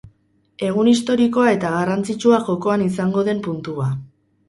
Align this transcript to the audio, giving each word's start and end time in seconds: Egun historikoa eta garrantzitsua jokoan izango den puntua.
Egun 0.69 0.89
historikoa 0.91 1.53
eta 1.57 1.75
garrantzitsua 1.75 2.43
jokoan 2.51 2.89
izango 2.91 3.29
den 3.33 3.47
puntua. 3.51 3.93